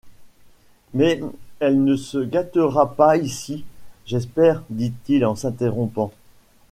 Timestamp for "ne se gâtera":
1.83-2.95